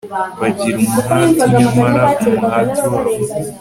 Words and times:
bagira 0.41 0.75
umuhati 0.85 1.43
nyamara 1.57 2.03
umuhati 2.27 2.79
wabo 2.91 3.17